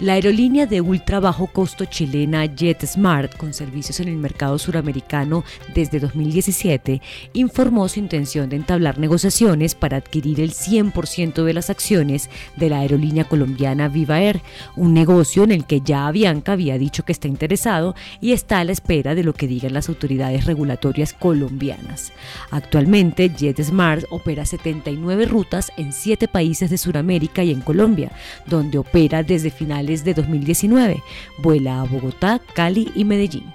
La 0.00 0.12
aerolínea 0.12 0.66
de 0.66 0.80
ultra 0.80 1.18
bajo 1.18 1.48
costo 1.48 1.84
chilena 1.84 2.46
JetSmart, 2.46 3.36
con 3.36 3.52
servicios 3.52 3.98
en 3.98 4.06
el 4.06 4.14
mercado 4.14 4.56
suramericano 4.56 5.42
desde 5.74 5.98
2017, 5.98 7.02
informó 7.32 7.88
su 7.88 7.98
intención 7.98 8.48
de 8.48 8.54
entablar 8.54 9.00
negociaciones 9.00 9.74
para 9.74 9.96
adquirir 9.96 10.38
el 10.38 10.52
100% 10.52 11.42
de 11.42 11.52
las 11.52 11.68
acciones 11.68 12.30
de 12.54 12.70
la 12.70 12.78
aerolínea 12.78 13.24
colombiana 13.24 13.88
Viva 13.88 14.20
Air, 14.20 14.40
un 14.76 14.94
negocio 14.94 15.42
en 15.42 15.50
el 15.50 15.64
que 15.64 15.80
ya 15.80 16.06
Avianca 16.06 16.52
había 16.52 16.78
dicho 16.78 17.04
que 17.04 17.10
está 17.10 17.26
interesado 17.26 17.96
y 18.20 18.30
está 18.30 18.60
a 18.60 18.64
la 18.64 18.70
espera 18.70 19.16
de 19.16 19.24
lo 19.24 19.32
que 19.32 19.48
digan 19.48 19.74
las 19.74 19.88
autoridades 19.88 20.44
regulatorias 20.44 21.12
colombianas. 21.12 22.12
Actualmente, 22.52 23.30
JetSmart 23.36 24.04
opera 24.10 24.46
79 24.46 25.26
rutas 25.26 25.72
en 25.76 25.92
7 25.92 26.28
países 26.28 26.70
de 26.70 26.78
Sudamérica 26.78 27.42
y 27.42 27.50
en 27.50 27.62
Colombia, 27.62 28.12
donde 28.46 28.78
opera 28.78 29.24
desde 29.24 29.50
finales 29.50 29.87
de 29.88 30.14
2019. 30.14 31.02
Vuela 31.38 31.80
a 31.80 31.84
Bogotá, 31.84 32.40
Cali 32.54 32.90
y 32.94 33.04
Medellín. 33.04 33.52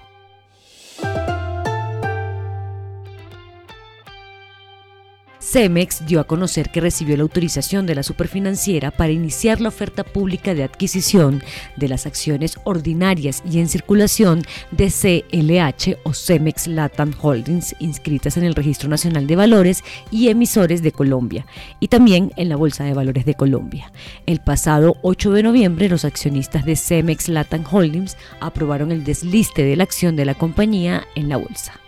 Cemex 5.53 6.07
dio 6.07 6.19
a 6.19 6.23
conocer 6.23 6.71
que 6.71 6.81
recibió 6.81 7.15
la 7.15 7.21
autorización 7.21 7.85
de 7.85 7.93
la 7.93 8.01
superfinanciera 8.01 8.89
para 8.89 9.11
iniciar 9.11 9.61
la 9.61 9.67
oferta 9.67 10.03
pública 10.03 10.55
de 10.55 10.63
adquisición 10.63 11.43
de 11.75 11.87
las 11.87 12.07
acciones 12.07 12.57
ordinarias 12.63 13.43
y 13.47 13.59
en 13.59 13.69
circulación 13.69 14.41
de 14.71 14.89
CLH 14.89 15.99
o 16.05 16.13
Cemex 16.15 16.65
Latam 16.65 17.13
Holdings 17.21 17.75
inscritas 17.77 18.35
en 18.37 18.45
el 18.45 18.55
Registro 18.55 18.89
Nacional 18.89 19.27
de 19.27 19.35
Valores 19.35 19.83
y 20.09 20.29
Emisores 20.29 20.81
de 20.81 20.91
Colombia 20.91 21.45
y 21.79 21.87
también 21.87 22.31
en 22.35 22.49
la 22.49 22.55
Bolsa 22.55 22.85
de 22.85 22.95
Valores 22.95 23.25
de 23.25 23.35
Colombia. 23.35 23.93
El 24.25 24.39
pasado 24.39 24.97
8 25.03 25.33
de 25.33 25.43
noviembre 25.43 25.87
los 25.87 26.03
accionistas 26.03 26.65
de 26.65 26.75
Cemex 26.75 27.29
Latam 27.29 27.63
Holdings 27.71 28.17
aprobaron 28.39 28.91
el 28.91 29.03
desliste 29.03 29.63
de 29.63 29.75
la 29.75 29.83
acción 29.83 30.15
de 30.15 30.25
la 30.25 30.33
compañía 30.33 31.05
en 31.13 31.29
la 31.29 31.37
bolsa. 31.37 31.82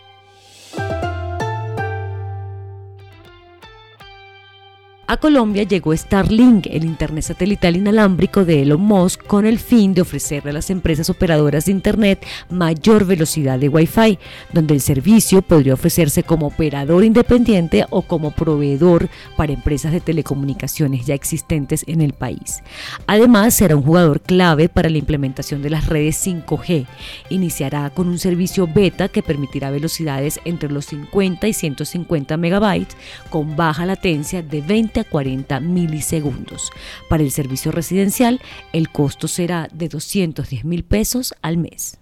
Colombia 5.18 5.64
llegó 5.64 5.96
Starlink, 5.96 6.68
el 6.68 6.84
Internet 6.84 7.24
satelital 7.24 7.76
inalámbrico 7.76 8.46
de 8.46 8.62
Elon 8.62 8.82
Musk, 8.82 9.24
con 9.26 9.46
el 9.46 9.60
fin 9.60 9.94
de 9.94 10.02
ofrecerle 10.02 10.52
a 10.52 10.54
las 10.54 10.70
empresas 10.70 11.10
operadoras 11.10 11.66
de 11.66 11.72
Internet 11.72 12.26
mayor 12.50 13.06
velocidad 13.06 13.58
de 13.58 13.70
Wi-Fi, 13.70 14.20
donde 14.52 14.74
el 14.74 14.82
servicio 14.82 15.42
podría 15.42 15.74
ofrecerse 15.74 16.24
como 16.24 16.48
operador 16.48 17.04
independiente 17.04 17.86
o 17.90 18.02
como 18.02 18.32
proveedor 18.32 19.10
para 19.38 19.54
empresas 19.54 19.92
de 19.92 20.02
telecomunicaciones 20.02 21.06
ya 21.06 21.16
existentes 21.16 21.84
en 21.88 22.02
el 22.02 22.14
país. 22.14 22.62
Además, 23.08 23.54
será 23.54 23.76
un 23.76 23.84
jugador 23.84 24.22
clave 24.22 24.70
para 24.70 24.90
la 24.90 24.98
implementación 24.98 25.62
de 25.62 25.70
las 25.70 25.88
redes 25.88 26.26
5G. 26.26 26.86
Iniciará 27.30 27.90
con 27.90 28.08
un 28.08 28.20
servicio 28.20 28.68
beta 28.68 29.08
que 29.08 29.24
permitirá 29.24 29.72
velocidades 29.72 30.40
entre 30.46 30.70
los 30.70 30.86
50 30.88 31.48
y 31.48 31.54
150 31.54 32.38
megabytes 32.38 32.98
con 33.30 33.56
baja 33.56 33.86
latencia 33.86 34.42
de 34.42 34.62
20 34.62 35.00
a 35.00 35.04
40 35.10 35.60
milisegundos. 35.60 36.72
Para 37.10 37.24
el 37.24 37.32
servicio 37.32 37.72
residencial, 37.72 38.42
el 38.74 38.90
costo 38.90 39.28
será 39.28 39.68
de 39.74 39.90
210 39.90 40.66
mil 40.66 40.84
pesos 40.84 41.34
al 41.42 41.58
mes. 41.58 42.00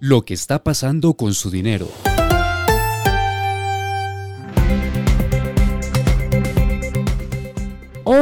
Lo 0.00 0.24
que 0.24 0.34
está 0.34 0.62
pasando 0.62 1.14
con 1.14 1.32
su 1.32 1.50
dinero. 1.50 1.88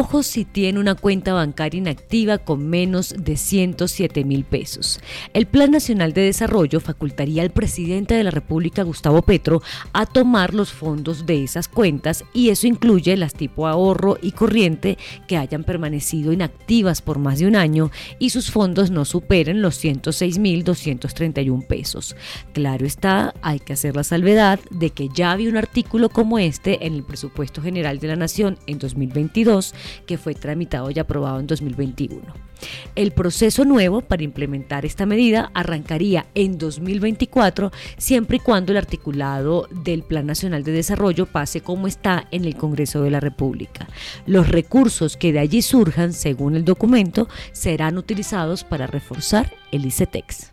Ojo 0.05 0.25
si 0.25 0.45
tiene 0.45 0.81
una 0.81 0.97
cuenta 0.97 1.33
bancaria 1.33 1.79
inactiva 1.79 2.39
con 2.39 2.69
menos 2.69 3.15
de 3.17 3.37
107 3.37 4.25
mil 4.25 4.43
pesos. 4.43 4.99
El 5.33 5.47
Plan 5.47 5.71
Nacional 5.71 6.13
de 6.13 6.23
Desarrollo 6.23 6.81
facultaría 6.81 7.43
al 7.43 7.51
presidente 7.51 8.15
de 8.15 8.25
la 8.25 8.33
República, 8.33 8.83
Gustavo 8.83 9.23
Petro, 9.23 9.63
a 9.93 10.07
tomar 10.07 10.55
los 10.55 10.73
fondos 10.73 11.25
de 11.25 11.45
esas 11.45 11.69
cuentas 11.69 12.25
y 12.35 12.49
eso 12.49 12.67
incluye 12.67 13.17
las 13.17 13.35
tipo 13.35 13.69
ahorro 13.69 14.19
y 14.21 14.33
corriente 14.33 14.99
que 15.29 15.37
hayan 15.37 15.63
permanecido 15.63 16.33
inactivas 16.33 17.01
por 17.01 17.21
más 17.21 17.39
de 17.39 17.47
un 17.47 17.55
año 17.55 17.93
y 18.19 18.31
sus 18.31 18.51
fondos 18.51 18.91
no 18.91 19.05
superen 19.05 19.63
los 19.63 19.77
106 19.77 20.41
mil 20.41 20.65
231 20.65 21.63
pesos. 21.69 22.17
Claro 22.53 22.87
está, 22.87 23.35
hay 23.41 23.61
que 23.61 23.75
hacer 23.75 23.95
la 23.95 24.03
salvedad 24.03 24.59
de 24.73 24.91
que 24.91 25.11
ya 25.15 25.31
había 25.31 25.49
un 25.49 25.59
artículo 25.59 26.09
como 26.09 26.41
este 26.41 26.89
en 26.89 26.95
el 26.95 27.05
presupuesto 27.05 27.63
general 27.63 28.01
de 28.01 28.09
la 28.09 28.17
Nación 28.17 28.59
en 28.67 28.81
2022 28.81 29.77
que 30.07 30.19
fue 30.19 30.35
tramitado 30.35 30.91
y 30.91 30.99
aprobado 30.99 31.41
en 31.41 31.47
2021. 31.47 32.53
El 32.95 33.13
proceso 33.13 33.65
nuevo 33.65 34.03
para 34.03 34.23
implementar 34.23 34.85
esta 34.85 35.07
medida 35.07 35.51
arrancaría 35.55 36.27
en 36.35 36.59
2024 36.59 37.73
siempre 37.97 38.37
y 38.37 38.41
cuando 38.41 38.73
el 38.73 38.79
articulado 38.79 39.69
del 39.71 40.03
Plan 40.03 40.27
Nacional 40.27 40.63
de 40.63 40.73
Desarrollo 40.73 41.27
pase 41.27 41.61
como 41.61 41.87
está 41.87 42.27
en 42.31 42.45
el 42.45 42.57
Congreso 42.57 43.03
de 43.03 43.11
la 43.11 43.21
República. 43.21 43.89
Los 44.27 44.49
recursos 44.49 45.17
que 45.17 45.33
de 45.33 45.41
allí 45.41 45.63
surjan, 45.63 46.13
según 46.13 46.57
el 46.57 46.65
documento, 46.65 47.29
serán 47.53 47.99
utilizados 47.99 48.65
para 48.65 48.87
reforzar 48.87 49.53
el 49.73 49.87
ICETEX. 49.87 50.52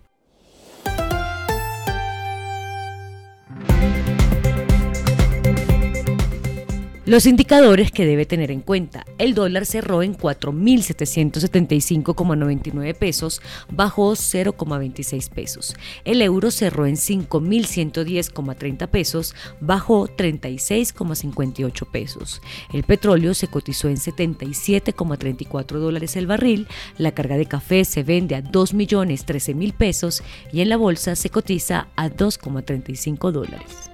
Los 7.10 7.26
indicadores 7.26 7.92
que 7.92 8.06
debe 8.06 8.26
tener 8.28 8.52
en 8.52 8.62
cuenta. 8.62 9.04
El 9.18 9.34
dólar 9.34 9.66
cerró 9.66 10.04
en 10.04 10.16
4.775,99 10.16 12.94
pesos, 12.94 13.42
bajó 13.72 14.12
0,26 14.12 15.32
pesos. 15.32 15.76
El 16.06 16.22
euro 16.22 16.52
cerró 16.52 16.86
en 16.86 16.98
5.110,30 16.98 18.88
pesos, 18.90 19.34
bajó 19.60 20.08
36,58 20.08 21.90
pesos. 21.90 22.44
El 22.72 22.84
petróleo 22.84 23.34
se 23.34 23.48
cotizó 23.48 23.88
en 23.88 23.98
77,34 23.98 25.80
dólares 25.80 26.16
el 26.16 26.28
barril. 26.28 26.68
La 27.00 27.14
carga 27.14 27.38
de 27.38 27.48
café 27.48 27.86
se 27.86 28.04
vende 28.04 28.36
a 28.36 28.44
2.013.000 28.44 29.74
pesos 29.74 30.22
y 30.54 30.62
en 30.62 30.70
la 30.70 30.78
bolsa 30.78 31.16
se 31.16 31.32
cotiza 31.32 31.88
a 31.96 32.12
2,35 32.12 33.32
dólares. 33.32 33.90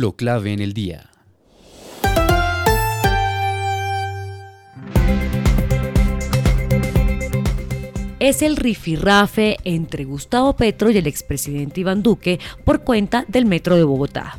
Lo 0.00 0.12
clave 0.12 0.54
en 0.54 0.60
el 0.60 0.72
día. 0.72 1.10
es 8.18 8.40
el 8.42 8.56
rifirrafe 8.56 9.58
entre 9.64 10.04
Gustavo 10.04 10.56
Petro 10.56 10.90
y 10.90 10.96
el 10.96 11.06
expresidente 11.06 11.80
Iván 11.80 12.02
Duque 12.02 12.38
por 12.64 12.82
cuenta 12.82 13.26
del 13.28 13.44
Metro 13.44 13.76
de 13.76 13.84
Bogotá. 13.84 14.38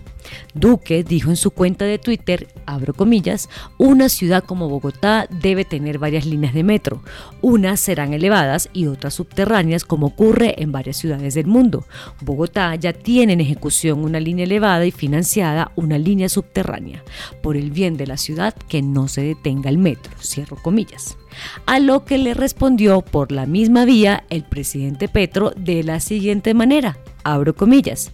Duque 0.53 1.03
dijo 1.03 1.29
en 1.29 1.35
su 1.35 1.51
cuenta 1.51 1.85
de 1.85 1.99
Twitter, 1.99 2.47
abro 2.65 2.93
comillas, 2.93 3.49
una 3.77 4.09
ciudad 4.09 4.43
como 4.43 4.69
Bogotá 4.69 5.27
debe 5.29 5.65
tener 5.65 5.97
varias 5.97 6.25
líneas 6.25 6.53
de 6.53 6.63
metro. 6.63 7.01
Unas 7.41 7.79
serán 7.79 8.13
elevadas 8.13 8.69
y 8.73 8.87
otras 8.87 9.13
subterráneas 9.13 9.83
como 9.83 10.07
ocurre 10.07 10.61
en 10.61 10.71
varias 10.71 10.97
ciudades 10.97 11.33
del 11.33 11.47
mundo. 11.47 11.85
Bogotá 12.21 12.75
ya 12.75 12.93
tiene 12.93 13.33
en 13.33 13.41
ejecución 13.41 14.03
una 14.03 14.19
línea 14.19 14.45
elevada 14.45 14.85
y 14.85 14.91
financiada 14.91 15.71
una 15.75 15.97
línea 15.97 16.29
subterránea. 16.29 17.03
Por 17.41 17.57
el 17.57 17.71
bien 17.71 17.97
de 17.97 18.07
la 18.07 18.17
ciudad 18.17 18.53
que 18.53 18.81
no 18.81 19.07
se 19.07 19.21
detenga 19.21 19.69
el 19.69 19.77
metro, 19.77 20.13
cierro 20.21 20.57
comillas. 20.57 21.17
A 21.65 21.79
lo 21.79 22.05
que 22.05 22.17
le 22.17 22.33
respondió 22.33 23.01
por 23.01 23.31
la 23.31 23.45
misma 23.45 23.85
vía 23.85 24.25
el 24.29 24.43
presidente 24.43 25.07
Petro 25.07 25.51
de 25.55 25.83
la 25.83 25.99
siguiente 25.99 26.53
manera, 26.53 26.97
abro 27.23 27.55
comillas. 27.55 28.11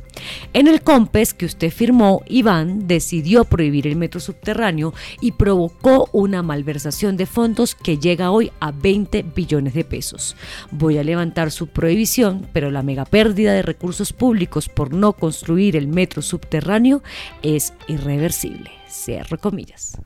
En 0.53 0.67
el 0.67 0.81
COMPES 0.81 1.33
que 1.33 1.45
usted 1.45 1.71
firmó, 1.71 2.23
Iván 2.27 2.87
decidió 2.87 3.45
prohibir 3.45 3.87
el 3.87 3.95
metro 3.95 4.19
subterráneo 4.19 4.93
y 5.21 5.33
provocó 5.33 6.09
una 6.11 6.41
malversación 6.43 7.17
de 7.17 7.25
fondos 7.25 7.75
que 7.75 7.97
llega 7.97 8.31
hoy 8.31 8.51
a 8.59 8.71
20 8.71 9.23
billones 9.35 9.73
de 9.73 9.83
pesos. 9.83 10.35
Voy 10.71 10.97
a 10.97 11.03
levantar 11.03 11.51
su 11.51 11.67
prohibición, 11.67 12.47
pero 12.53 12.71
la 12.71 12.83
mega 12.83 13.05
pérdida 13.05 13.53
de 13.53 13.61
recursos 13.61 14.13
públicos 14.13 14.69
por 14.69 14.93
no 14.93 15.13
construir 15.13 15.75
el 15.75 15.87
metro 15.87 16.21
subterráneo 16.21 17.03
es 17.43 17.73
irreversible. 17.87 18.71
Cierro 18.89 19.37
comillas. 19.37 19.97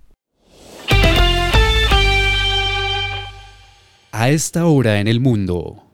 a 4.12 4.30
esta 4.30 4.65
hora 4.65 5.00
en 5.00 5.07
el 5.07 5.19
mundo. 5.19 5.90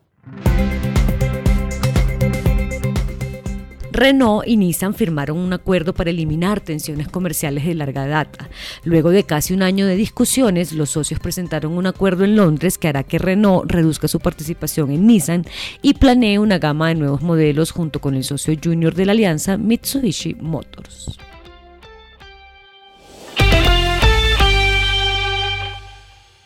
Renault 3.97 4.47
y 4.47 4.57
Nissan 4.57 4.93
firmaron 4.93 5.39
un 5.39 5.53
acuerdo 5.53 5.91
para 5.91 6.11
eliminar 6.11 6.61
tensiones 6.61 7.07
comerciales 7.07 7.65
de 7.65 7.73
larga 7.73 8.05
data. 8.05 8.47
Luego 8.83 9.09
de 9.09 9.23
casi 9.23 9.55
un 9.55 9.63
año 9.63 9.87
de 9.87 9.95
discusiones, 9.95 10.71
los 10.71 10.91
socios 10.91 11.19
presentaron 11.19 11.71
un 11.71 11.87
acuerdo 11.87 12.23
en 12.23 12.35
Londres 12.35 12.77
que 12.77 12.87
hará 12.87 13.01
que 13.01 13.17
Renault 13.17 13.71
reduzca 13.71 14.07
su 14.07 14.19
participación 14.19 14.91
en 14.91 15.07
Nissan 15.07 15.45
y 15.81 15.95
planee 15.95 16.37
una 16.37 16.59
gama 16.59 16.89
de 16.89 16.93
nuevos 16.95 17.23
modelos 17.23 17.71
junto 17.71 17.99
con 17.99 18.13
el 18.13 18.23
socio 18.23 18.55
junior 18.63 18.93
de 18.93 19.07
la 19.07 19.13
alianza 19.13 19.57
Mitsubishi 19.57 20.35
Motors. 20.35 21.17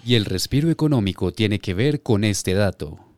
Y 0.06 0.16
el 0.16 0.24
respiro 0.24 0.70
económico 0.70 1.34
tiene 1.34 1.60
que 1.60 1.74
ver 1.74 2.02
con 2.02 2.24
este 2.24 2.54
dato. 2.54 3.11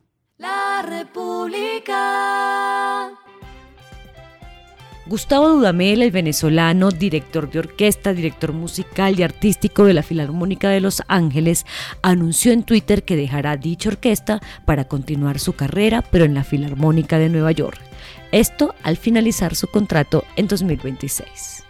Gustavo 5.05 5.49
Dudamel, 5.49 6.01
el 6.01 6.11
venezolano, 6.11 6.89
director 6.89 7.51
de 7.51 7.59
orquesta, 7.59 8.13
director 8.13 8.53
musical 8.53 9.19
y 9.19 9.23
artístico 9.23 9.83
de 9.83 9.93
la 9.93 10.01
Filarmónica 10.01 10.69
de 10.69 10.79
Los 10.79 11.03
Ángeles, 11.09 11.65
anunció 12.01 12.53
en 12.53 12.63
Twitter 12.63 13.03
que 13.03 13.17
dejará 13.17 13.57
dicha 13.57 13.89
orquesta 13.89 14.39
para 14.65 14.85
continuar 14.85 15.39
su 15.39 15.53
carrera, 15.53 16.01
pero 16.09 16.23
en 16.23 16.33
la 16.33 16.45
Filarmónica 16.45 17.19
de 17.19 17.27
Nueva 17.27 17.51
York. 17.51 17.81
Esto 18.31 18.73
al 18.81 18.95
finalizar 18.95 19.55
su 19.55 19.67
contrato 19.67 20.23
en 20.37 20.47
2026. 20.47 21.65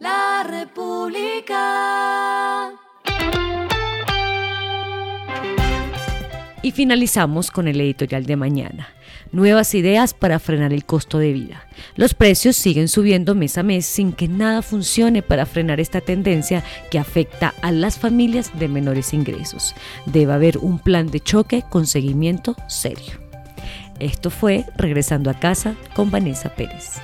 La 0.00 0.42
República. 0.42 1.60
Y 6.62 6.72
finalizamos 6.72 7.50
con 7.50 7.68
el 7.68 7.80
editorial 7.80 8.26
de 8.26 8.36
mañana. 8.36 8.88
Nuevas 9.32 9.74
ideas 9.74 10.12
para 10.12 10.38
frenar 10.38 10.72
el 10.72 10.84
costo 10.84 11.18
de 11.18 11.32
vida. 11.32 11.66
Los 11.96 12.14
precios 12.14 12.56
siguen 12.56 12.88
subiendo 12.88 13.34
mes 13.34 13.56
a 13.56 13.62
mes 13.62 13.86
sin 13.86 14.12
que 14.12 14.28
nada 14.28 14.60
funcione 14.60 15.22
para 15.22 15.46
frenar 15.46 15.80
esta 15.80 16.00
tendencia 16.00 16.62
que 16.90 16.98
afecta 16.98 17.54
a 17.62 17.72
las 17.72 17.98
familias 17.98 18.58
de 18.58 18.68
menores 18.68 19.14
ingresos. 19.14 19.74
Debe 20.04 20.32
haber 20.32 20.58
un 20.58 20.78
plan 20.78 21.06
de 21.06 21.20
choque 21.20 21.64
con 21.68 21.86
seguimiento 21.86 22.56
serio. 22.68 23.20
Esto 23.98 24.30
fue 24.30 24.64
Regresando 24.76 25.30
a 25.30 25.34
casa 25.34 25.76
con 25.94 26.10
Vanessa 26.10 26.50
Pérez. 26.50 27.00